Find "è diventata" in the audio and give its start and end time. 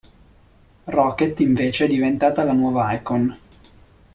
1.85-2.43